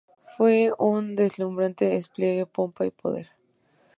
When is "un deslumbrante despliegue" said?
0.79-2.47